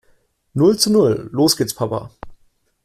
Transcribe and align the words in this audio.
Null 0.55 0.79
zu 0.79 0.91
Null. 0.91 1.29
Los 1.31 1.55
gehts 1.57 1.75
Papa. 1.75 2.09